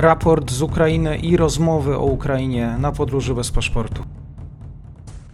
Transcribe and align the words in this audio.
raport 0.00 0.50
z 0.50 0.62
Ukrainy 0.62 1.16
i 1.16 1.36
rozmowy 1.36 1.96
o 1.96 2.04
Ukrainie 2.04 2.76
na 2.78 2.92
podróży 2.92 3.34
bez 3.34 3.50
paszportu. 3.50 4.04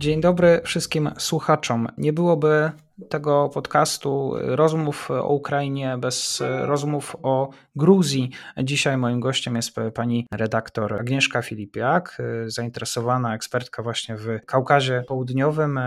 Dzień 0.01 0.21
dobry 0.21 0.61
wszystkim 0.65 1.11
słuchaczom. 1.19 1.89
Nie 1.99 2.13
byłoby 2.13 2.71
tego 3.09 3.51
podcastu 3.55 4.35
rozmów 4.41 5.11
o 5.11 5.29
Ukrainie 5.29 5.99
bez 5.99 6.43
rozmów 6.61 7.17
o 7.23 7.51
Gruzji. 7.77 8.31
Dzisiaj 8.63 8.97
moim 8.97 9.21
gościem 9.21 9.57
jest 9.57 9.77
pani 9.95 10.27
redaktor 10.33 10.95
Agnieszka 10.95 11.43
Filipiak, 11.43 12.19
zainteresowana 12.47 13.35
ekspertka 13.35 13.83
właśnie 13.83 14.17
w 14.17 14.27
Kaukazie 14.47 15.05
Południowym 15.09 15.81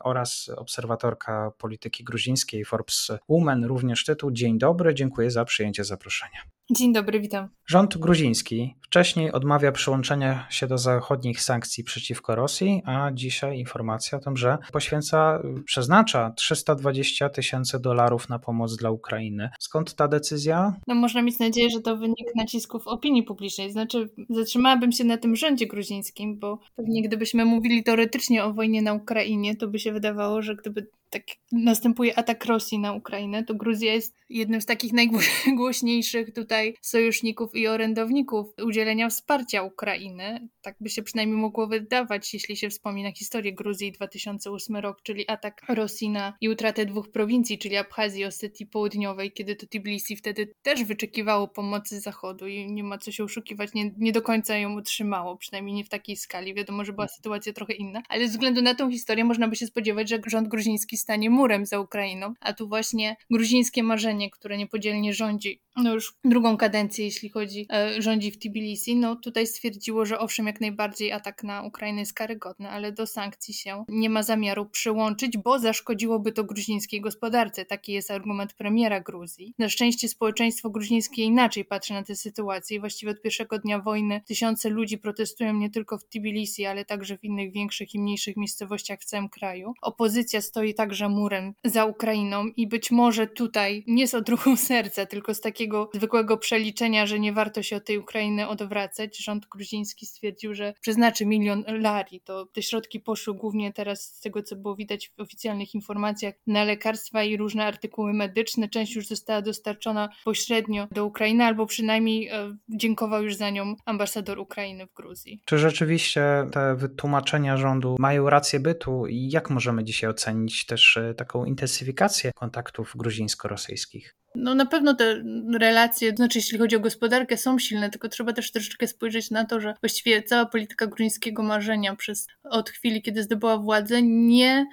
oraz 0.00 0.50
obserwatorka 0.56 1.52
polityki 1.58 2.04
gruzińskiej 2.04 2.64
Forbes 2.64 3.12
Women, 3.28 3.64
również 3.64 4.04
tytuł. 4.04 4.30
Dzień 4.30 4.58
dobry, 4.58 4.94
dziękuję 4.94 5.30
za 5.30 5.44
przyjęcie 5.44 5.84
zaproszenia. 5.84 6.38
Dzień 6.70 6.92
dobry, 6.92 7.20
witam. 7.20 7.48
Rząd 7.66 7.98
gruziński 7.98 8.74
wcześniej 8.80 9.32
odmawia 9.32 9.72
przyłączenia 9.72 10.46
się 10.50 10.66
do 10.66 10.78
zachodnich 10.78 11.42
sankcji 11.42 11.84
przeciwko 11.84 12.34
Rosji, 12.34 12.82
a 12.84 13.10
dzisiaj 13.12 13.58
informacja 13.58 14.18
o 14.18 14.20
tym, 14.20 14.36
że 14.36 14.58
poświęca, 14.72 15.42
przeznacza 15.64 16.32
320 16.36 17.28
tysięcy 17.28 17.80
dolarów 17.80 18.28
na 18.28 18.38
pomoc 18.38 18.76
dla 18.76 18.90
Ukrainy. 18.90 19.50
Skąd 19.58 19.94
ta 19.94 20.08
decyzja? 20.08 20.74
No 20.86 20.94
można 20.94 21.22
mieć 21.22 21.38
nadzieję, 21.38 21.70
że 21.70 21.80
to 21.80 21.96
wynik 21.96 22.26
nacisków 22.36 22.86
opinii 22.86 23.22
publicznej. 23.22 23.72
Znaczy, 23.72 24.08
zatrzymałabym 24.30 24.92
się 24.92 25.04
na 25.04 25.18
tym 25.18 25.36
rządzie 25.36 25.66
gruzińskim, 25.66 26.38
bo 26.38 26.58
pewnie 26.76 27.02
gdybyśmy 27.02 27.44
mówili 27.44 27.84
teoretycznie 27.84 28.44
o 28.44 28.52
wojnie 28.52 28.82
na 28.82 28.92
Ukrainie, 28.92 29.56
to 29.56 29.68
by 29.68 29.78
się 29.78 29.92
wydawało, 29.92 30.42
że 30.42 30.56
gdyby 30.56 30.86
tak 31.12 31.22
następuje 31.52 32.18
atak 32.18 32.44
Rosji 32.44 32.78
na 32.78 32.92
Ukrainę, 32.92 33.44
to 33.44 33.54
Gruzja 33.54 33.94
jest 33.94 34.16
jednym 34.28 34.60
z 34.60 34.66
takich 34.66 34.92
najgłośniejszych 34.92 36.32
tutaj 36.34 36.76
sojuszników 36.80 37.54
i 37.54 37.66
orędowników 37.68 38.46
udzielenia 38.64 39.08
wsparcia 39.08 39.62
Ukrainy. 39.62 40.48
Tak 40.62 40.76
by 40.80 40.90
się 40.90 41.02
przynajmniej 41.02 41.38
mogło 41.38 41.66
wydawać, 41.66 42.34
jeśli 42.34 42.56
się 42.56 42.70
wspomina 42.70 43.12
historię 43.12 43.52
Gruzji 43.52 43.92
2008 43.92 44.76
rok, 44.76 45.02
czyli 45.02 45.28
atak 45.30 45.62
Rosji 45.68 46.08
na 46.08 46.36
i 46.40 46.48
utratę 46.48 46.86
dwóch 46.86 47.10
prowincji, 47.10 47.58
czyli 47.58 47.76
Abchazji 47.76 48.20
i 48.20 48.24
Osetii 48.24 48.66
Południowej, 48.66 49.32
kiedy 49.32 49.56
to 49.56 49.66
Tbilisi 49.66 50.16
wtedy 50.16 50.54
też 50.62 50.84
wyczekiwało 50.84 51.48
pomocy 51.48 52.00
Zachodu 52.00 52.46
i 52.46 52.72
nie 52.72 52.84
ma 52.84 52.98
co 52.98 53.12
się 53.12 53.24
oszukiwać, 53.24 53.74
nie, 53.74 53.90
nie 53.98 54.12
do 54.12 54.22
końca 54.22 54.56
ją 54.56 54.78
utrzymało, 54.78 55.36
przynajmniej 55.36 55.74
nie 55.74 55.84
w 55.84 55.88
takiej 55.88 56.16
skali. 56.16 56.54
Wiadomo, 56.54 56.84
że 56.84 56.92
była 56.92 57.08
sytuacja 57.08 57.52
trochę 57.52 57.72
inna, 57.72 58.02
ale 58.08 58.26
ze 58.26 58.32
względu 58.32 58.62
na 58.62 58.74
tą 58.74 58.90
historię 58.90 59.24
można 59.24 59.48
by 59.48 59.56
się 59.56 59.66
spodziewać, 59.66 60.08
że 60.08 60.18
rząd 60.26 60.48
gruziński 60.48 60.98
stanie 61.02 61.30
murem 61.30 61.66
za 61.66 61.80
Ukrainą, 61.80 62.34
a 62.40 62.52
tu 62.52 62.68
właśnie 62.68 63.16
gruzińskie 63.30 63.82
marzenie, 63.82 64.30
które 64.30 64.56
niepodzielnie 64.56 65.14
rządzi 65.14 65.60
no 65.76 65.94
już 65.94 66.14
drugą 66.24 66.56
kadencję, 66.56 67.04
jeśli 67.04 67.28
chodzi, 67.28 67.66
e, 67.72 68.02
rządzi 68.02 68.30
w 68.30 68.38
Tbilisi, 68.38 68.96
no 68.96 69.16
tutaj 69.16 69.46
stwierdziło, 69.46 70.06
że 70.06 70.18
owszem, 70.18 70.46
jak 70.46 70.60
najbardziej 70.60 71.12
atak 71.12 71.44
na 71.44 71.62
Ukrainę 71.62 72.00
jest 72.00 72.12
karygodny, 72.12 72.70
ale 72.70 72.92
do 72.92 73.06
sankcji 73.06 73.54
się 73.54 73.84
nie 73.88 74.10
ma 74.10 74.22
zamiaru 74.22 74.66
przyłączyć, 74.66 75.36
bo 75.36 75.58
zaszkodziłoby 75.58 76.32
to 76.32 76.44
gruzińskiej 76.44 77.00
gospodarce. 77.00 77.64
Taki 77.64 77.92
jest 77.92 78.10
argument 78.10 78.54
premiera 78.54 79.00
Gruzji. 79.00 79.54
Na 79.58 79.68
szczęście 79.68 80.08
społeczeństwo 80.08 80.70
gruzińskie 80.70 81.22
inaczej 81.22 81.64
patrzy 81.64 81.92
na 81.92 82.02
tę 82.02 82.16
sytuację 82.16 82.76
i 82.76 82.80
właściwie 82.80 83.12
od 83.12 83.22
pierwszego 83.22 83.58
dnia 83.58 83.78
wojny 83.78 84.20
tysiące 84.26 84.68
ludzi 84.68 84.98
protestują 84.98 85.52
nie 85.52 85.70
tylko 85.70 85.98
w 85.98 86.04
Tbilisi, 86.04 86.66
ale 86.66 86.84
także 86.84 87.18
w 87.18 87.24
innych 87.24 87.52
większych 87.52 87.94
i 87.94 88.00
mniejszych 88.00 88.36
miejscowościach 88.36 89.00
w 89.00 89.04
całym 89.04 89.28
kraju. 89.28 89.74
Opozycja 89.82 90.40
stoi 90.40 90.74
także 90.92 91.08
murem 91.08 91.54
za 91.64 91.84
Ukrainą 91.84 92.46
i 92.46 92.66
być 92.66 92.90
może 92.90 93.26
tutaj 93.26 93.84
nie 93.86 94.08
z 94.08 94.14
odruchu 94.14 94.56
serca, 94.70 95.06
tylko 95.06 95.34
z 95.34 95.40
takiego 95.40 95.90
zwykłego 95.94 96.36
przeliczenia, 96.36 97.06
że 97.06 97.18
nie 97.18 97.32
warto 97.32 97.62
się 97.62 97.76
od 97.76 97.84
tej 97.84 97.98
Ukrainy 97.98 98.48
odwracać. 98.48 99.24
Rząd 99.24 99.46
gruziński 99.46 100.06
stwierdził, 100.06 100.54
że 100.54 100.74
przeznaczy 100.80 101.26
milion 101.26 101.64
lari. 101.66 102.20
To 102.20 102.46
te 102.46 102.62
środki 102.62 103.00
poszły 103.00 103.34
głównie 103.34 103.72
teraz 103.72 104.02
z 104.02 104.20
tego, 104.20 104.42
co 104.42 104.56
było 104.56 104.76
widać 104.76 105.12
w 105.16 105.20
oficjalnych 105.20 105.74
informacjach, 105.74 106.34
na 106.46 106.64
lekarstwa 106.64 107.22
i 107.22 107.36
różne 107.36 107.66
artykuły 107.66 108.12
medyczne. 108.12 108.68
Część 108.68 108.94
już 108.94 109.06
została 109.06 109.42
dostarczona 109.42 110.08
pośrednio 110.24 110.88
do 110.90 111.06
Ukrainy, 111.06 111.44
albo 111.44 111.66
przynajmniej 111.66 112.28
e, 112.28 112.56
dziękował 112.68 113.22
już 113.22 113.36
za 113.36 113.50
nią 113.50 113.74
ambasador 113.84 114.38
Ukrainy 114.38 114.86
w 114.86 114.92
Gruzji. 114.92 115.40
Czy 115.44 115.58
rzeczywiście 115.58 116.22
te 116.52 116.74
wytłumaczenia 116.76 117.56
rządu 117.56 117.96
mają 117.98 118.30
rację 118.30 118.60
bytu 118.60 119.06
i 119.06 119.30
jak 119.30 119.50
możemy 119.50 119.84
dzisiaj 119.84 120.10
ocenić 120.10 120.66
też 120.66 120.81
e, 120.96 121.14
taką 121.14 121.44
intensyfikację 121.44 122.32
kontaktów 122.34 122.94
gruzińsko-rosyjskich? 122.96 124.16
No 124.34 124.54
na 124.54 124.66
pewno 124.66 124.94
te 124.94 125.22
relacje, 125.58 126.10
znaczy 126.16 126.38
jeśli 126.38 126.58
chodzi 126.58 126.76
o 126.76 126.80
gospodarkę, 126.80 127.36
są 127.36 127.58
silne, 127.58 127.90
tylko 127.90 128.08
trzeba 128.08 128.32
też 128.32 128.52
troszeczkę 128.52 128.86
spojrzeć 128.86 129.30
na 129.30 129.44
to, 129.44 129.60
że 129.60 129.74
właściwie 129.80 130.22
cała 130.22 130.46
polityka 130.46 130.86
gruzińskiego 130.86 131.42
marzenia 131.42 131.96
przez 131.96 132.26
od 132.44 132.70
chwili, 132.70 133.02
kiedy 133.02 133.22
zdobyła 133.22 133.58
władzę, 133.58 134.02
nie 134.02 134.66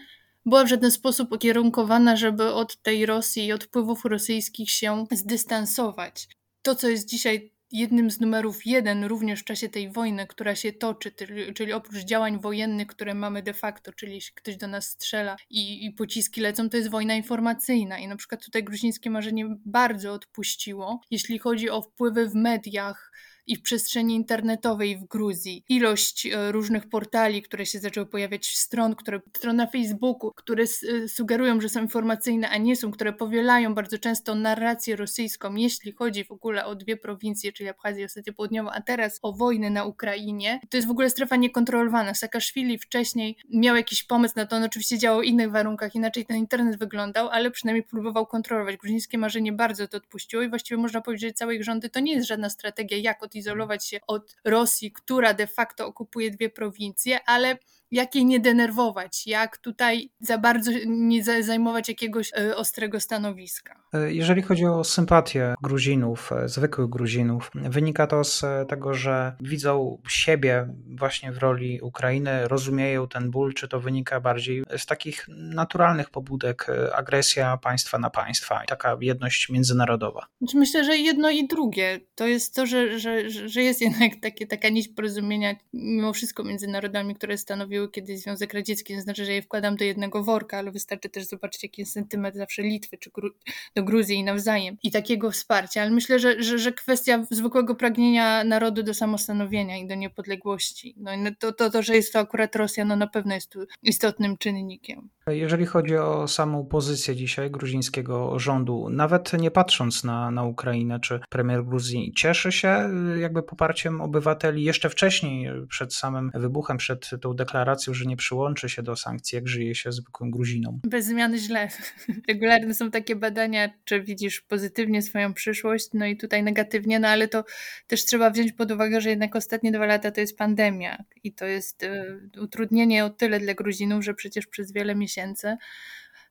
była 0.46 0.64
w 0.64 0.68
żaden 0.68 0.92
sposób 0.92 1.32
ukierunkowana, 1.32 2.16
żeby 2.16 2.54
od 2.54 2.82
tej 2.82 3.06
Rosji 3.06 3.46
i 3.46 3.54
od 3.54 3.64
wpływów 3.64 4.06
rosyjskich 4.06 4.72
się 4.72 5.06
zdystansować. 5.12 6.28
To, 6.62 6.76
co 6.76 6.90
jest 6.90 7.10
dzisiaj 7.10 7.54
jednym 7.72 8.12
z 8.12 8.20
numerów 8.20 8.66
jeden 8.66 9.04
również 9.04 9.40
w 9.40 9.44
czasie 9.44 9.70
tej 9.70 9.92
wojny, 9.92 10.28
która 10.28 10.56
się 10.56 10.74
toczy, 10.74 11.12
czyli 11.56 11.74
oprócz 11.74 12.04
działań 12.04 12.40
wojennych, 12.40 12.88
które 12.88 13.14
mamy 13.14 13.44
de 13.44 13.54
facto, 13.54 13.94
czyli 13.94 14.14
jeśli 14.14 14.36
ktoś 14.36 14.58
do 14.58 14.68
nas 14.68 14.90
strzela 14.90 15.36
i, 15.50 15.86
i 15.86 15.92
pociski 15.92 16.42
lecą, 16.42 16.70
to 16.70 16.78
jest 16.78 16.90
wojna 16.90 17.16
informacyjna. 17.16 18.00
I 18.00 18.08
na 18.08 18.16
przykład 18.16 18.46
tutaj 18.46 18.64
gruzińskie 18.64 19.10
marzenie 19.10 19.56
bardzo 19.66 20.14
odpuściło, 20.14 21.02
jeśli 21.12 21.40
chodzi 21.40 21.70
o 21.70 21.82
wpływy 21.82 22.30
w 22.30 22.36
mediach, 22.36 23.12
i 23.50 23.56
w 23.56 23.62
przestrzeni 23.62 24.16
internetowej 24.16 24.98
w 24.98 25.06
Gruzji. 25.06 25.64
Ilość 25.70 26.26
e, 26.26 26.52
różnych 26.52 26.90
portali, 26.90 27.42
które 27.42 27.66
się 27.66 27.80
zaczęły 27.80 28.06
pojawiać, 28.06 28.58
stron, 28.58 28.96
które, 28.96 29.22
stron 29.38 29.56
na 29.56 29.68
Facebooku, 29.68 30.32
które 30.36 30.64
e, 30.64 31.08
sugerują, 31.08 31.62
że 31.62 31.70
są 31.70 31.82
informacyjne, 31.82 32.50
a 32.50 32.58
nie 32.58 32.76
są, 32.76 32.92
które 32.92 33.14
powielają 33.14 33.74
bardzo 33.76 33.98
często 33.98 34.36
narrację 34.36 34.96
rosyjską, 34.96 35.56
jeśli 35.56 35.92
chodzi 35.92 36.26
w 36.26 36.32
ogóle 36.32 36.66
o 36.66 36.76
dwie 36.76 36.98
prowincje, 36.98 37.52
czyli 37.52 37.70
Abchazję 37.70 38.02
i 38.02 38.06
Osetię 38.06 38.34
Południową, 38.34 38.70
a 38.70 38.82
teraz 38.82 39.20
o 39.22 39.34
wojnę 39.34 39.70
na 39.70 39.86
Ukrainie. 39.86 40.60
To 40.70 40.78
jest 40.78 40.88
w 40.88 40.92
ogóle 40.92 41.10
strefa 41.10 41.36
niekontrolowana. 41.36 42.14
Saakaszwili 42.14 42.78
wcześniej 42.78 43.38
miał 43.50 43.76
jakiś 43.76 44.04
pomysł 44.04 44.34
na 44.38 44.46
to, 44.46 44.56
on 44.56 44.64
oczywiście 44.64 44.98
działał 44.98 45.22
w 45.22 45.26
innych 45.26 45.52
warunkach, 45.52 45.96
inaczej 45.96 46.26
ten 46.26 46.38
internet 46.38 46.80
wyglądał, 46.80 47.30
ale 47.30 47.52
przynajmniej 47.52 47.84
próbował 47.84 48.26
kontrolować. 48.26 48.78
Gruzińskie 48.78 49.18
marzenie 49.18 49.54
bardzo 49.54 49.88
to 49.88 49.98
odpuściło 49.98 50.44
i 50.44 50.50
właściwie 50.50 50.82
można 50.82 51.02
powiedzieć, 51.02 51.30
że 51.30 51.34
całe 51.34 51.56
ich 51.56 51.64
rządy 51.64 51.90
to 51.90 52.00
nie 52.00 52.14
jest 52.14 52.28
żadna 52.28 52.50
strategia, 52.50 52.98
jak 52.98 53.24
od 53.24 53.36
izolować 53.40 53.88
się 53.88 54.00
od 54.08 54.36
Rosji, 54.46 54.92
która 54.92 55.34
de 55.34 55.48
facto 55.48 55.88
okupuje 55.88 56.32
dwie 56.32 56.50
prowincje, 56.50 57.20
ale 57.26 57.58
jak 57.92 58.16
jej 58.16 58.26
nie 58.26 58.40
denerwować, 58.40 59.28
jak 59.28 59.58
tutaj 59.58 60.10
za 60.20 60.38
bardzo 60.38 60.72
nie 60.88 61.24
zajmować 61.24 61.90
jakiegoś 61.90 62.32
e, 62.34 62.56
ostrego 62.56 63.00
stanowiska. 63.00 63.84
E, 63.94 64.14
jeżeli 64.14 64.42
chodzi 64.42 64.66
o 64.66 64.84
sympatię 64.84 65.56
Gruzinów, 65.62 66.32
e, 66.32 66.50
zwykłych 66.50 66.90
Gruzinów, 66.90 67.52
wynika 67.56 68.08
to 68.08 68.24
z 68.24 68.44
tego, 68.70 68.94
że 68.94 69.36
widzą 69.40 70.02
siebie 70.10 70.68
właśnie 70.98 71.32
w 71.32 71.38
roli 71.38 71.82
Ukrainy, 71.82 72.48
rozumieją 72.48 73.08
ten 73.08 73.32
ból, 73.32 73.54
czy 73.54 73.68
to 73.68 73.80
wynika 73.80 74.20
bardziej 74.20 74.64
z 74.78 74.86
takich 74.86 75.26
naturalnych 75.28 76.10
pobudek, 76.10 76.68
agresja 76.94 77.58
państwa 77.58 78.00
na 78.00 78.10
państwa 78.10 78.64
i 78.64 78.68
taka 78.68 78.98
jedność 79.02 79.50
międzynarodowa? 79.50 80.28
Myślę, 80.54 80.84
że 80.84 80.98
jedno 80.98 81.30
i 81.30 81.48
drugie. 81.48 82.00
To 82.16 82.28
jest 82.28 82.56
to, 82.56 82.66
że, 82.66 83.00
że, 83.00 83.30
że 83.30 83.64
jest 83.64 83.82
jednak 83.82 84.12
takie, 84.22 84.48
taka 84.48 84.70
nić 84.70 84.88
porozumienia 84.88 85.56
mimo 85.74 86.14
wszystko 86.14 86.44
między 86.44 86.68
narodami, 86.68 87.16
które 87.16 87.38
stanowiły 87.38 87.79
stanowiły 87.80 87.92
kiedyś 87.92 88.20
Związek 88.20 88.54
Radziecki, 88.54 88.96
to 88.96 89.02
znaczy, 89.02 89.26
że 89.26 89.34
je 89.34 89.42
wkładam 89.42 89.76
do 89.76 89.86
jednego 89.86 90.24
worka, 90.24 90.58
ale 90.58 90.72
wystarczy 90.72 91.10
też 91.10 91.26
zobaczyć, 91.26 91.64
jaki 91.64 91.82
jest 91.82 91.94
sentyment 91.94 92.36
zawsze 92.36 92.62
Litwy 92.62 92.98
czy 92.98 93.10
Gru 93.12 93.30
do 93.76 93.84
Gruzji 93.84 94.16
i 94.16 94.24
nawzajem 94.24 94.78
i 94.84 94.92
takiego 94.92 95.32
wsparcia. 95.32 95.82
Ale 95.82 95.92
myślę, 95.92 96.20
że, 96.20 96.44
że, 96.44 96.60
że 96.60 96.72
kwestia 96.72 97.26
zwykłego 97.32 97.76
pragnienia 97.76 98.44
narodu 98.44 98.84
do 98.84 98.94
samostanowienia 98.94 99.78
i 99.78 99.88
do 99.88 99.96
niepodległości, 99.96 100.96
no, 100.98 101.12
to, 101.40 101.52
to, 101.52 101.70
to, 101.70 101.84
że 101.84 101.96
jest 101.96 102.14
to 102.14 102.20
akurat 102.20 102.56
Rosja, 102.56 102.86
no 102.86 102.96
na 102.96 103.08
pewno 103.08 103.34
jest 103.36 103.52
tu 103.52 103.60
istotnym 103.84 104.38
czynnikiem. 104.38 105.10
Jeżeli 105.28 105.66
chodzi 105.66 105.98
o 105.98 106.28
samą 106.28 106.66
pozycję 106.66 107.16
dzisiaj 107.16 107.52
gruzińskiego 107.52 108.40
rządu, 108.40 108.90
nawet 108.90 109.34
nie 109.34 109.52
patrząc 109.52 110.04
na, 110.04 110.32
na 110.32 110.44
Ukrainę, 110.44 111.00
czy 111.00 111.20
premier 111.30 111.66
Gruzji 111.66 112.14
cieszy 112.16 112.52
się 112.52 112.90
jakby 113.20 113.44
poparciem 113.44 114.02
obywateli 114.02 114.64
jeszcze 114.64 114.90
wcześniej, 114.90 115.50
przed 115.70 115.94
samym 115.94 116.32
wybuchem, 116.34 116.78
przed 116.78 117.10
tą 117.22 117.34
deklaracją, 117.34 117.69
że 117.94 118.06
nie 118.06 118.18
przyłączy 118.18 118.70
się 118.70 118.84
do 118.84 118.96
sankcji, 118.96 119.36
jak 119.36 119.48
żyje 119.48 119.76
się 119.76 119.92
zwykłym 119.92 120.32
Gruzinom? 120.32 120.80
Bez 120.84 121.06
zmiany 121.06 121.38
źle. 121.38 121.70
Regularne 122.28 122.74
są 122.74 122.92
takie 122.92 123.16
badania, 123.16 123.70
czy 123.86 124.02
widzisz 124.02 124.42
pozytywnie 124.42 125.02
swoją 125.02 125.34
przyszłość, 125.34 125.90
no 125.94 126.06
i 126.06 126.18
tutaj 126.18 126.44
negatywnie, 126.44 127.00
no 127.00 127.08
ale 127.08 127.28
to 127.28 127.44
też 127.88 128.06
trzeba 128.06 128.30
wziąć 128.30 128.52
pod 128.52 128.72
uwagę, 128.72 129.02
że 129.02 129.10
jednak 129.10 129.36
ostatnie 129.36 129.72
dwa 129.72 129.86
lata 129.86 130.12
to 130.12 130.22
jest 130.22 130.38
pandemia 130.38 131.04
i 131.24 131.34
to 131.34 131.46
jest 131.46 131.84
y, 131.84 132.20
utrudnienie 132.42 133.06
o 133.06 133.10
tyle 133.10 133.40
dla 133.40 133.54
Gruzinów, 133.54 134.04
że 134.04 134.14
przecież 134.14 134.48
przez 134.48 134.72
wiele 134.72 134.96
miesięcy 134.96 135.20
miesięcy 135.20 135.58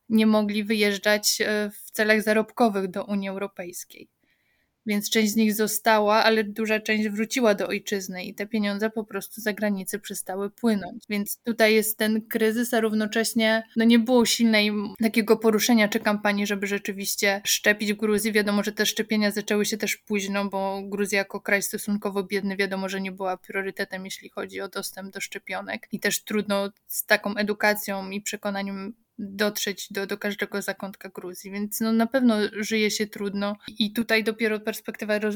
nie 0.09 0.25
mogli 0.27 0.63
wyjeżdżać 0.63 1.41
e, 1.41 1.69
w 1.69 1.91
celach 1.91 2.21
zarobkowych 2.21 2.87
do 2.87 3.05
Unii 3.05 3.29
Europejskiej. 3.29 4.09
Więc 4.89 5.09
część 5.09 5.31
z 5.31 5.35
nich 5.35 5.55
została, 5.55 6.23
ale 6.23 6.43
duża 6.43 6.79
część 6.79 7.09
wróciła 7.09 7.55
do 7.55 7.67
ojczyzny 7.67 8.23
i 8.23 8.33
te 8.33 8.47
pieniądze 8.47 8.89
po 8.89 9.03
prostu 9.03 9.41
za 9.41 9.53
granicę 9.53 9.99
przestały 9.99 10.49
płynąć. 10.49 11.03
Więc 11.09 11.37
tutaj 11.43 11.75
jest 11.75 11.97
ten 11.97 12.21
kryzys, 12.21 12.73
a 12.73 12.79
równocześnie 12.79 13.63
no 13.75 13.85
nie 13.85 13.99
było 13.99 14.25
silnej 14.25 14.71
takiego 15.01 15.37
poruszenia 15.37 15.87
czy 15.87 15.99
kampanii, 15.99 16.47
żeby 16.47 16.67
rzeczywiście 16.67 17.41
szczepić 17.45 17.93
w 17.93 17.97
Gruzji. 17.97 18.31
Wiadomo, 18.31 18.63
że 18.63 18.71
te 18.71 18.85
szczepienia 18.85 19.31
zaczęły 19.31 19.65
się 19.65 19.77
też 19.77 19.97
późno, 19.97 20.45
bo 20.45 20.81
Gruzja 20.83 21.19
jako 21.19 21.41
kraj 21.41 21.61
stosunkowo 21.61 22.23
biedny 22.23 22.57
wiadomo, 22.57 22.89
że 22.89 23.01
nie 23.01 23.11
była 23.11 23.37
priorytetem, 23.37 24.05
jeśli 24.05 24.29
chodzi 24.29 24.61
o 24.61 24.67
dostęp 24.67 25.13
do 25.13 25.21
szczepionek 25.21 25.87
i 25.91 25.99
też 25.99 26.23
trudno 26.23 26.69
z 26.87 27.05
taką 27.05 27.35
edukacją 27.35 28.09
i 28.09 28.21
przekonaniem 28.21 28.93
dotrzeć 29.19 29.87
do, 29.91 30.07
do 30.07 30.17
każdego 30.17 30.61
zakątka 30.61 31.09
Gruzji, 31.09 31.51
więc 31.51 31.79
no 31.79 31.93
na 31.93 32.07
pewno 32.07 32.35
żyje 32.53 32.91
się 32.91 33.07
trudno. 33.07 33.55
I 33.67 33.93
tutaj 33.93 34.23
dopiero 34.23 34.59
perspektywa 34.59 35.19
roz, 35.19 35.35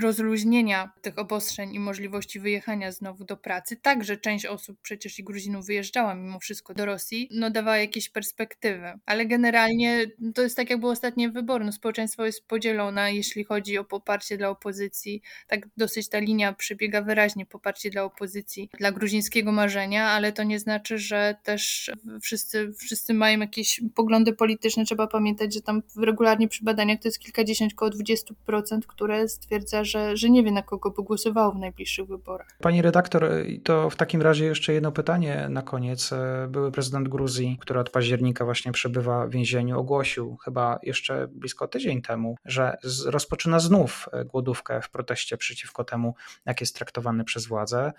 rozluźnienia 0.00 0.92
tych 1.02 1.18
obostrzeń 1.18 1.74
i 1.74 1.80
możliwości 1.80 2.40
wyjechania 2.40 2.92
znowu 2.92 3.24
do 3.24 3.36
pracy, 3.36 3.76
także 3.76 4.16
część 4.16 4.46
osób 4.46 4.78
przecież 4.82 5.18
i 5.18 5.24
Gruzinów 5.24 5.66
wyjeżdżała 5.66 6.14
mimo 6.14 6.40
wszystko 6.40 6.74
do 6.74 6.86
Rosji, 6.86 7.28
no 7.30 7.50
dawała 7.50 7.76
jakieś 7.76 8.08
perspektywy, 8.08 8.92
ale 9.06 9.26
generalnie 9.26 10.06
to 10.34 10.42
jest 10.42 10.56
tak 10.56 10.70
jak 10.70 10.80
było 10.80 10.92
ostatnie 10.92 11.30
wybory, 11.30 11.64
no 11.64 11.72
społeczeństwo 11.72 12.26
jest 12.26 12.46
podzielone, 12.46 13.14
jeśli 13.14 13.44
chodzi 13.44 13.78
o 13.78 13.84
poparcie 13.84 14.36
dla 14.36 14.48
opozycji, 14.48 15.22
tak 15.46 15.68
dosyć 15.76 16.08
ta 16.08 16.18
linia 16.18 16.52
przebiega 16.52 17.02
wyraźnie, 17.02 17.46
poparcie 17.46 17.90
dla 17.90 18.04
opozycji, 18.04 18.70
dla 18.78 18.92
gruzińskiego 18.92 19.52
marzenia, 19.52 20.06
ale 20.06 20.32
to 20.32 20.42
nie 20.42 20.58
znaczy, 20.58 20.98
że 20.98 21.36
też 21.42 21.90
wszyscy, 22.22 22.72
wszyscy 22.78 23.14
mają 23.14 23.23
jakieś 23.30 23.80
poglądy 23.94 24.32
polityczne, 24.32 24.84
trzeba 24.84 25.06
pamiętać, 25.06 25.54
że 25.54 25.60
tam 25.60 25.82
regularnie 25.96 26.48
przy 26.48 26.64
badaniach 26.64 27.00
to 27.00 27.08
jest 27.08 27.18
kilkadziesiąt, 27.18 27.72
około 27.72 27.90
20%, 27.90 28.80
które 28.86 29.28
stwierdza, 29.28 29.84
że, 29.84 30.16
że 30.16 30.30
nie 30.30 30.42
wie 30.42 30.52
na 30.52 30.62
kogo 30.62 30.90
by 30.90 31.02
głosowało 31.02 31.52
w 31.52 31.58
najbliższych 31.58 32.06
wyborach. 32.06 32.48
Pani 32.60 32.82
redaktor, 32.82 33.30
to 33.64 33.90
w 33.90 33.96
takim 33.96 34.22
razie 34.22 34.44
jeszcze 34.44 34.72
jedno 34.72 34.92
pytanie 34.92 35.46
na 35.50 35.62
koniec. 35.62 36.10
Były 36.48 36.72
prezydent 36.72 37.08
Gruzji, 37.08 37.58
który 37.60 37.80
od 37.80 37.90
października 37.90 38.44
właśnie 38.44 38.72
przebywa 38.72 39.26
w 39.26 39.30
więzieniu, 39.30 39.78
ogłosił 39.78 40.36
chyba 40.36 40.78
jeszcze 40.82 41.28
blisko 41.28 41.68
tydzień 41.68 42.02
temu, 42.02 42.36
że 42.44 42.76
rozpoczyna 43.06 43.58
znów 43.60 44.08
głodówkę 44.26 44.80
w 44.82 44.90
proteście 44.90 45.36
przeciwko 45.36 45.84
temu, 45.84 46.14
jak 46.46 46.60
jest 46.60 46.76
traktowany 46.76 47.24
przez 47.24 47.46
władze. 47.46 47.92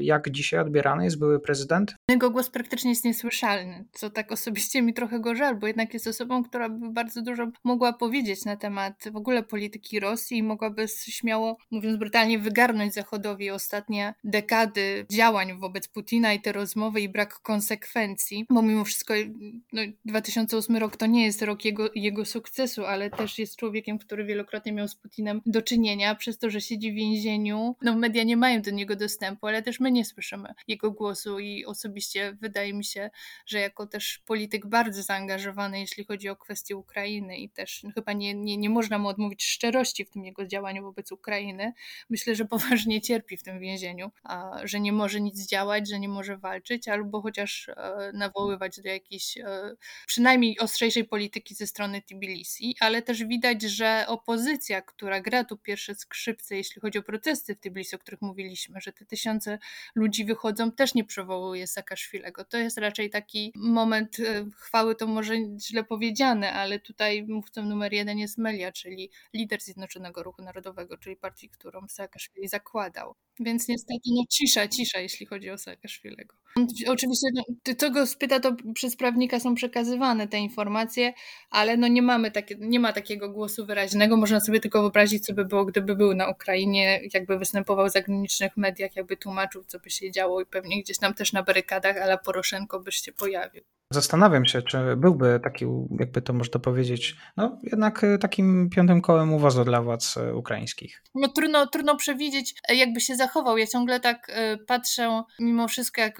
Jak 0.00 0.30
dzisiaj 0.30 0.60
odbierany 0.60 1.04
jest 1.04 1.18
były 1.18 1.40
prezydent? 1.40 1.94
Jego 2.10 2.30
głos 2.30 2.50
praktycznie 2.50 2.90
jest 2.90 3.04
niesłyszalny, 3.04 3.84
co 3.92 4.10
tak 4.10 4.32
osobiście 4.32 4.82
mi 4.82 4.94
trochę 4.94 5.20
go 5.20 5.34
żal, 5.34 5.56
bo 5.56 5.66
jednak 5.66 5.94
jest 5.94 6.06
osobą, 6.06 6.44
która 6.44 6.68
by 6.68 6.90
bardzo 6.90 7.22
dużo 7.22 7.50
mogła 7.64 7.92
powiedzieć 7.92 8.44
na 8.44 8.56
temat 8.56 9.04
w 9.12 9.16
ogóle 9.16 9.42
polityki 9.42 10.00
Rosji 10.00 10.38
i 10.38 10.42
mogłaby 10.42 10.86
śmiało, 10.88 11.56
mówiąc 11.70 11.96
brutalnie, 11.96 12.38
wygarnąć 12.38 12.94
Zachodowi 12.94 13.50
ostatnie 13.50 14.14
dekady 14.24 15.06
działań 15.12 15.58
wobec 15.58 15.88
Putina 15.88 16.32
i 16.32 16.40
te 16.40 16.52
rozmowy 16.52 17.00
i 17.00 17.08
brak 17.08 17.40
konsekwencji, 17.40 18.46
bo 18.50 18.62
mimo 18.62 18.84
wszystko 18.84 19.14
no, 19.72 19.82
2008 20.04 20.76
rok 20.76 20.96
to 20.96 21.06
nie 21.06 21.24
jest 21.24 21.42
rok 21.42 21.64
jego, 21.64 21.88
jego 21.94 22.24
sukcesu, 22.24 22.84
ale 22.84 23.10
też 23.10 23.38
jest 23.38 23.56
człowiekiem, 23.56 23.98
który 23.98 24.24
wielokrotnie 24.24 24.72
miał 24.72 24.88
z 24.88 24.94
Putinem 24.94 25.40
do 25.46 25.62
czynienia, 25.62 26.14
przez 26.14 26.38
to, 26.38 26.50
że 26.50 26.60
siedzi 26.60 26.92
w 26.92 26.94
więzieniu. 26.94 27.76
No 27.82 27.96
media 27.96 28.24
nie 28.24 28.36
mają 28.36 28.62
do 28.62 28.70
niego 28.70 28.96
dostępu, 28.96 29.46
ale 29.46 29.62
też 29.62 29.80
my 29.80 29.90
nie 29.90 30.04
słyszymy 30.04 30.54
jego 30.68 30.90
głosu 30.90 31.38
i 31.38 31.64
osobiście 31.64 31.97
wydaje 32.40 32.74
mi 32.74 32.84
się, 32.84 33.10
że 33.46 33.60
jako 33.60 33.86
też 33.86 34.18
polityk 34.26 34.66
bardzo 34.66 35.02
zaangażowany, 35.02 35.80
jeśli 35.80 36.04
chodzi 36.04 36.28
o 36.28 36.36
kwestię 36.36 36.76
Ukrainy 36.76 37.36
i 37.36 37.50
też 37.50 37.82
chyba 37.94 38.12
nie, 38.12 38.34
nie, 38.34 38.56
nie 38.56 38.70
można 38.70 38.98
mu 38.98 39.08
odmówić 39.08 39.44
szczerości 39.44 40.04
w 40.04 40.10
tym 40.10 40.24
jego 40.24 40.46
działaniu 40.46 40.82
wobec 40.82 41.12
Ukrainy. 41.12 41.72
Myślę, 42.10 42.34
że 42.34 42.44
poważnie 42.54 43.00
cierpi 43.00 43.36
w 43.36 43.42
tym 43.42 43.60
więzieniu, 43.60 44.10
a, 44.22 44.60
że 44.64 44.80
nie 44.80 44.92
może 44.92 45.20
nic 45.20 45.46
działać, 45.46 45.88
że 45.88 46.00
nie 46.00 46.08
może 46.08 46.36
walczyć, 46.36 46.88
albo 46.88 47.22
chociaż 47.22 47.68
e, 47.68 48.10
nawoływać 48.14 48.80
do 48.80 48.88
jakiejś 48.88 49.38
e, 49.38 49.76
przynajmniej 50.06 50.58
ostrzejszej 50.58 51.04
polityki 51.04 51.54
ze 51.54 51.66
strony 51.66 52.02
Tbilisi, 52.02 52.76
ale 52.80 53.02
też 53.02 53.24
widać, 53.24 53.62
że 53.62 54.04
opozycja, 54.08 54.82
która 54.82 55.20
gra 55.20 55.44
tu 55.44 55.56
pierwsze 55.56 55.94
skrzypce, 55.94 56.56
jeśli 56.56 56.80
chodzi 56.80 56.98
o 56.98 57.02
protesty 57.02 57.54
w 57.54 57.60
Tbilisi, 57.60 57.96
o 57.96 57.98
których 57.98 58.22
mówiliśmy, 58.22 58.80
że 58.80 58.92
te 58.92 59.04
tysiące 59.04 59.58
ludzi 59.94 60.24
wychodzą, 60.24 60.72
też 60.72 60.94
nie 60.94 61.04
przywołuje 61.04 61.66
Saakaszwilego. 61.88 62.44
To 62.44 62.58
jest 62.58 62.78
raczej 62.78 63.10
taki 63.10 63.52
moment 63.54 64.16
chwały 64.56 64.94
to 64.94 65.06
może 65.06 65.34
źle 65.60 65.84
powiedziane, 65.84 66.52
ale 66.52 66.80
tutaj 66.80 67.24
mówcą 67.28 67.62
numer 67.64 67.92
jeden 67.92 68.18
jest 68.18 68.38
Melia, 68.38 68.72
czyli 68.72 69.10
lider 69.34 69.60
Zjednoczonego 69.60 70.22
Ruchu 70.22 70.42
Narodowego, 70.42 70.98
czyli 70.98 71.16
partii, 71.16 71.48
którą 71.48 71.88
Saakaszwili 71.88 72.48
zakładał. 72.48 73.14
Więc 73.40 73.68
niestety 73.68 74.00
no 74.06 74.22
cisza, 74.30 74.68
cisza, 74.68 75.00
jeśli 75.00 75.26
chodzi 75.26 75.50
o 75.50 75.58
Saakaszwilego. 75.58 76.36
Oczywiście 76.88 77.26
no, 77.34 77.74
tego 77.74 78.06
spyta, 78.06 78.40
to 78.40 78.56
przez 78.74 78.96
prawnika 78.96 79.40
są 79.40 79.54
przekazywane 79.54 80.28
te 80.28 80.38
informacje, 80.38 81.12
ale 81.50 81.76
no 81.76 81.88
nie 81.88 82.02
mamy 82.02 82.30
takie, 82.30 82.56
nie 82.58 82.80
ma 82.80 82.92
takiego 82.92 83.28
głosu 83.28 83.66
wyraźnego. 83.66 84.16
Można 84.16 84.40
sobie 84.40 84.60
tylko 84.60 84.80
wyobrazić, 84.80 85.24
co 85.24 85.34
by 85.34 85.44
było, 85.44 85.64
gdyby 85.64 85.96
był 85.96 86.14
na 86.14 86.30
Ukrainie, 86.30 87.00
jakby 87.14 87.38
występował 87.38 87.86
w 87.86 87.92
zagranicznych 87.92 88.56
mediach, 88.56 88.96
jakby 88.96 89.16
tłumaczył, 89.16 89.64
co 89.64 89.78
by 89.80 89.90
się 89.90 90.10
działo 90.10 90.40
i 90.40 90.46
pewnie 90.46 90.82
gdzieś 90.82 90.98
tam 90.98 91.14
też 91.14 91.32
na 91.32 91.42
barykadach, 91.42 91.77
ale 91.86 92.18
Poroszenko 92.18 92.80
byś 92.80 92.96
się 92.96 93.12
pojawił. 93.12 93.64
Zastanawiam 93.92 94.44
się, 94.44 94.62
czy 94.62 94.78
byłby 94.96 95.40
taki, 95.44 95.64
jakby 95.98 96.22
to 96.22 96.32
można 96.32 96.60
powiedzieć, 96.60 97.16
no 97.36 97.58
jednak 97.62 98.04
e, 98.04 98.18
takim 98.18 98.70
piątym 98.70 99.00
kołem 99.00 99.34
uwozu 99.34 99.64
dla 99.64 99.82
władz 99.82 100.16
e, 100.16 100.34
ukraińskich. 100.34 101.02
No 101.14 101.28
trudno, 101.28 101.66
trudno 101.66 101.96
przewidzieć, 101.96 102.54
e, 102.68 102.74
jakby 102.74 103.00
się 103.00 103.16
zachował. 103.16 103.58
Ja 103.58 103.66
ciągle 103.66 104.00
tak 104.00 104.32
patrzę, 104.66 105.22
mimo 105.40 105.68
wszystko, 105.68 106.00
jak 106.00 106.18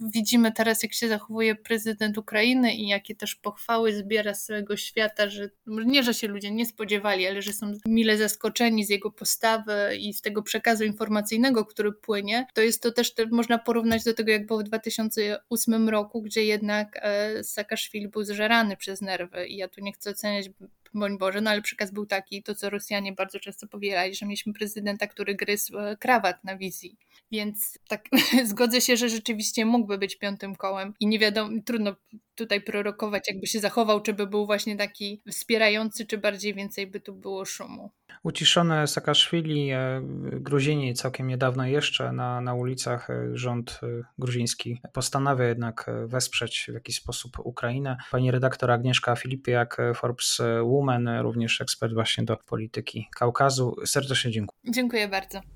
widzimy 0.00 0.52
teraz, 0.52 0.82
jak 0.82 0.92
się 0.92 1.08
zachowuje 1.08 1.54
prezydent 1.54 2.18
Ukrainy 2.18 2.74
i 2.74 2.88
jakie 2.88 3.14
też 3.14 3.34
pochwały 3.34 3.92
zbiera 3.94 4.34
z 4.34 4.44
całego 4.44 4.76
świata, 4.76 5.28
że 5.28 5.50
nie, 5.66 6.02
że 6.02 6.14
się 6.14 6.28
ludzie 6.28 6.50
nie 6.50 6.66
spodziewali, 6.66 7.26
ale 7.26 7.42
że 7.42 7.52
są 7.52 7.72
mile 7.86 8.16
zaskoczeni 8.16 8.84
z 8.84 8.90
jego 8.90 9.10
postawy 9.10 9.96
i 9.98 10.14
z 10.14 10.20
tego 10.20 10.42
przekazu 10.42 10.84
informacyjnego, 10.84 11.64
który 11.64 11.92
płynie, 11.92 12.46
to 12.54 12.60
jest 12.60 12.82
to 12.82 12.92
też, 12.92 13.14
można 13.30 13.58
porównać 13.58 14.04
do 14.04 14.14
tego, 14.14 14.30
jak 14.32 14.46
było 14.46 14.58
w 14.58 14.62
2008 14.62 15.88
roku, 15.88 16.22
gdzie 16.22 16.44
jednak 16.44 17.05
Saakaszwili 17.42 18.08
był 18.08 18.24
zżerany 18.24 18.76
przez 18.76 19.00
nerwy 19.00 19.46
i 19.46 19.56
ja 19.56 19.68
tu 19.68 19.80
nie 19.80 19.92
chcę 19.92 20.10
oceniać 20.10 20.50
broń 20.94 21.18
Boże, 21.18 21.40
no 21.40 21.50
ale 21.50 21.62
przekaz 21.62 21.90
był 21.90 22.06
taki, 22.06 22.42
to 22.42 22.54
co 22.54 22.70
Rosjanie 22.70 23.12
bardzo 23.12 23.40
często 23.40 23.66
powielali, 23.66 24.14
że 24.14 24.26
mieliśmy 24.26 24.52
prezydenta, 24.52 25.06
który 25.06 25.34
gryzł 25.34 25.78
e, 25.78 25.96
krawat 25.96 26.44
na 26.44 26.56
wizji. 26.56 26.96
Więc 27.30 27.78
tak 27.88 28.08
zgodzę 28.44 28.80
się, 28.80 28.96
że 28.96 29.08
rzeczywiście 29.08 29.64
mógłby 29.64 29.98
być 29.98 30.16
piątym 30.16 30.56
kołem 30.56 30.94
i 31.00 31.06
nie 31.06 31.18
wiadomo, 31.18 31.60
trudno 31.64 31.96
tutaj 32.36 32.60
prorokować, 32.60 33.28
jakby 33.28 33.46
się 33.46 33.60
zachował, 33.60 34.00
czy 34.00 34.14
by 34.14 34.26
był 34.26 34.46
właśnie 34.46 34.76
taki 34.76 35.22
wspierający, 35.30 36.06
czy 36.06 36.18
bardziej 36.18 36.54
więcej 36.54 36.86
by 36.86 37.00
tu 37.00 37.14
było 37.14 37.44
szumu. 37.44 37.90
Uciszone 38.22 38.86
Saakaszwili, 38.86 39.70
e, 39.70 40.00
Gruzini 40.32 40.94
całkiem 40.94 41.26
niedawno 41.26 41.66
jeszcze 41.66 42.12
na, 42.12 42.40
na 42.40 42.54
ulicach 42.54 43.10
e, 43.10 43.30
rząd 43.32 43.80
gruziński 44.18 44.80
postanawia 44.92 45.44
jednak 45.44 45.90
wesprzeć 46.06 46.66
w 46.70 46.74
jakiś 46.74 46.96
sposób 46.96 47.38
Ukrainę. 47.38 47.96
Pani 48.10 48.30
redaktor 48.30 48.70
Agnieszka 48.70 49.16
Filipiak, 49.16 49.76
Forbes 49.94 50.38
Woman, 50.62 51.08
również 51.08 51.60
ekspert 51.60 51.94
właśnie 51.94 52.24
do 52.24 52.36
polityki 52.36 53.08
Kaukazu. 53.16 53.76
Serdecznie 53.84 54.30
dziękuję. 54.30 54.72
Dziękuję 54.74 55.08
bardzo. 55.08 55.55